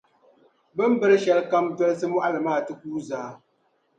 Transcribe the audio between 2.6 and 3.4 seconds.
ti kuui zaa.